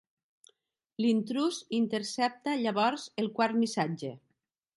L'intrús 1.03 1.59
intercepta 1.81 2.57
llavors 2.63 3.07
el 3.25 3.31
quart 3.37 3.61
missatge. 3.61 4.13